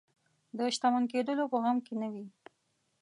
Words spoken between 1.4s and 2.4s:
په غم کې نه وي.